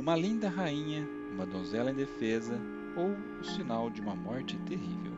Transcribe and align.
uma 0.00 0.16
linda 0.16 0.48
rainha, 0.48 1.06
uma 1.30 1.44
donzela 1.44 1.90
indefesa 1.90 2.58
ou 2.96 3.10
o 3.38 3.44
sinal 3.44 3.90
de 3.90 4.00
uma 4.00 4.16
morte 4.16 4.56
terrível. 4.60 5.12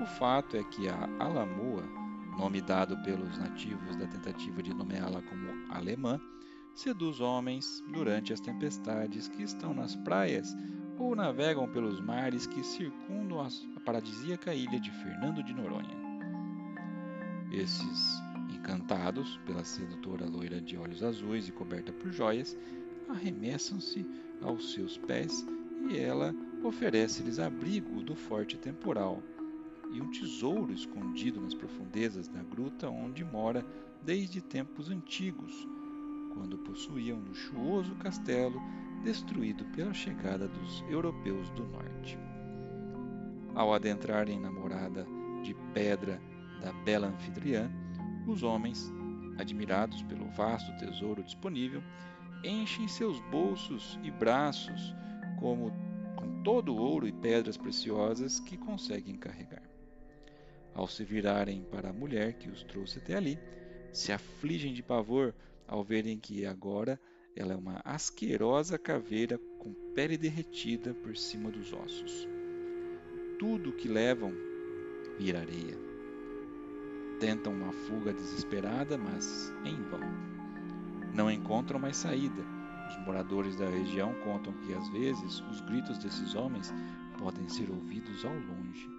O 0.00 0.06
fato 0.06 0.56
é 0.56 0.62
que 0.62 0.88
a 0.88 1.08
Alamoa, 1.18 1.82
nome 2.38 2.60
dado 2.60 2.96
pelos 3.02 3.36
nativos 3.36 3.96
da 3.96 4.06
tentativa 4.06 4.62
de 4.62 4.72
nomeá-la 4.72 5.20
como 5.22 5.72
alemã, 5.72 6.20
seduz 6.72 7.20
homens 7.20 7.82
durante 7.92 8.32
as 8.32 8.38
tempestades 8.38 9.26
que 9.26 9.42
estão 9.42 9.74
nas 9.74 9.96
praias 9.96 10.54
ou 10.96 11.16
navegam 11.16 11.68
pelos 11.68 12.00
mares 12.00 12.46
que 12.46 12.62
circundam 12.62 13.40
a 13.40 13.80
paradisíaca 13.80 14.54
ilha 14.54 14.78
de 14.78 14.92
Fernando 14.92 15.42
de 15.42 15.52
Noronha. 15.52 15.96
Esses 17.50 18.22
encantados 18.50 19.36
pela 19.44 19.64
sedutora 19.64 20.26
loira 20.26 20.60
de 20.60 20.76
olhos 20.76 21.02
azuis 21.02 21.48
e 21.48 21.52
coberta 21.52 21.92
por 21.92 22.12
joias, 22.12 22.56
arremessam-se 23.08 24.06
aos 24.42 24.72
seus 24.72 24.96
pés 24.98 25.46
e 25.88 25.98
ela 25.98 26.34
oferece-lhes 26.62 27.38
abrigo 27.38 28.02
do 28.02 28.14
forte 28.14 28.56
temporal 28.56 29.22
e 29.92 30.00
um 30.00 30.10
tesouro 30.10 30.72
escondido 30.72 31.40
nas 31.40 31.54
profundezas 31.54 32.26
da 32.28 32.42
gruta 32.42 32.88
onde 32.88 33.24
mora 33.24 33.64
desde 34.02 34.40
tempos 34.40 34.90
antigos, 34.90 35.66
quando 36.32 36.58
possuía 36.58 37.14
um 37.14 37.20
luxuoso 37.20 37.94
castelo 37.96 38.60
destruído 39.04 39.64
pela 39.66 39.94
chegada 39.94 40.48
dos 40.48 40.84
europeus 40.88 41.48
do 41.50 41.64
norte. 41.66 42.18
Ao 43.54 43.72
adentrarem 43.72 44.40
na 44.40 44.50
morada 44.50 45.06
de 45.42 45.54
pedra 45.72 46.20
da 46.60 46.72
bela 46.72 47.06
anfitriã, 47.06 47.70
os 48.26 48.42
homens, 48.42 48.92
admirados 49.38 50.02
pelo 50.02 50.26
vasto 50.30 50.76
tesouro 50.78 51.22
disponível, 51.22 51.82
enchem 52.44 52.86
seus 52.86 53.18
bolsos 53.30 53.98
e 54.02 54.10
braços 54.10 54.94
como 55.40 55.72
com 56.16 56.42
todo 56.42 56.74
o 56.74 56.78
ouro 56.78 57.08
e 57.08 57.12
pedras 57.12 57.56
preciosas 57.56 58.38
que 58.40 58.56
conseguem 58.56 59.16
carregar. 59.16 59.62
Ao 60.74 60.86
se 60.86 61.04
virarem 61.04 61.62
para 61.70 61.90
a 61.90 61.92
mulher 61.92 62.34
que 62.34 62.48
os 62.48 62.62
trouxe 62.64 62.98
até 62.98 63.16
ali, 63.16 63.38
se 63.92 64.12
afligem 64.12 64.72
de 64.72 64.82
pavor 64.82 65.34
ao 65.66 65.84
verem 65.84 66.18
que 66.18 66.44
agora 66.44 67.00
ela 67.36 67.52
é 67.52 67.56
uma 67.56 67.80
asquerosa 67.84 68.78
caveira 68.78 69.38
com 69.58 69.72
pele 69.94 70.16
derretida 70.16 70.94
por 70.94 71.16
cima 71.16 71.50
dos 71.50 71.72
ossos. 71.72 72.28
Tudo 73.38 73.72
que 73.72 73.88
levam 73.88 74.32
vira 75.18 75.40
areia. 75.40 75.76
Tentam 77.20 77.52
uma 77.52 77.72
fuga 77.72 78.12
desesperada, 78.12 78.98
mas 78.98 79.52
em 79.64 79.80
vão. 79.82 80.33
Não 81.14 81.30
encontram 81.30 81.78
mais 81.78 81.96
saída. 81.96 82.42
Os 82.88 83.06
moradores 83.06 83.56
da 83.56 83.68
região 83.68 84.12
contam 84.24 84.52
que 84.52 84.74
às 84.74 84.88
vezes 84.88 85.40
os 85.50 85.60
gritos 85.62 85.96
desses 85.98 86.34
homens 86.34 86.74
podem 87.16 87.48
ser 87.48 87.70
ouvidos 87.70 88.24
ao 88.24 88.34
longe. 88.34 88.90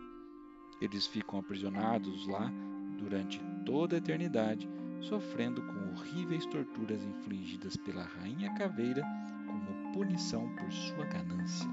Eles 0.82 1.06
ficam 1.06 1.40
aprisionados 1.40 2.26
lá 2.28 2.52
durante 2.98 3.40
toda 3.66 3.96
a 3.96 4.00
eternidade 4.00 4.68
sofrendo 5.02 5.62
com 5.62 5.92
horríveis 5.92 6.46
torturas 6.46 7.04
infligidas 7.04 7.76
pela 7.78 8.04
rainha 8.04 8.54
caveira 8.56 9.04
como 9.46 9.94
punição 9.94 10.50
por 10.56 10.72
sua 10.72 11.06
ganância. 11.06 11.70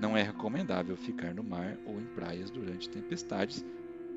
Não 0.00 0.16
é 0.16 0.22
recomendável 0.22 0.96
ficar 0.96 1.32
no 1.32 1.44
mar 1.44 1.78
ou 1.86 2.00
em 2.00 2.06
praias 2.06 2.50
durante 2.50 2.90
tempestades, 2.90 3.64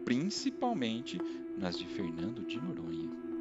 principalmente 0.04 1.20
nas 1.58 1.78
de 1.78 1.86
Fernando 1.86 2.44
de 2.44 2.60
Noronha. 2.60 3.35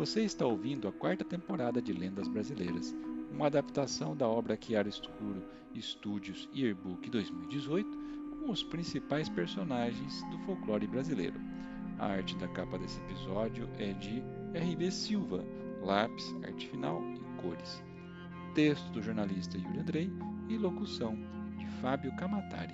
Você 0.00 0.22
está 0.22 0.46
ouvindo 0.46 0.88
a 0.88 0.92
quarta 0.92 1.22
temporada 1.22 1.82
de 1.82 1.92
Lendas 1.92 2.26
Brasileiras, 2.26 2.96
uma 3.30 3.48
adaptação 3.48 4.16
da 4.16 4.26
obra 4.26 4.58
Chiara 4.58 4.88
Escuro 4.88 5.42
Estúdios 5.74 6.48
Yearbook 6.56 7.10
2018, 7.10 7.86
com 8.30 8.50
os 8.50 8.62
principais 8.62 9.28
personagens 9.28 10.22
do 10.30 10.38
folclore 10.38 10.86
brasileiro. 10.86 11.38
A 11.98 12.06
arte 12.06 12.34
da 12.36 12.48
capa 12.48 12.78
desse 12.78 12.98
episódio 13.00 13.68
é 13.78 13.92
de 13.92 14.24
R.B. 14.54 14.90
Silva, 14.90 15.44
lápis, 15.82 16.34
arte 16.44 16.66
final 16.70 17.02
e 17.14 17.42
cores. 17.42 17.82
Texto 18.54 18.90
do 18.92 19.02
jornalista 19.02 19.58
Yuri 19.58 19.80
Andrei 19.80 20.10
e 20.48 20.56
locução 20.56 21.14
de 21.58 21.66
Fábio 21.82 22.16
Camatari. 22.16 22.72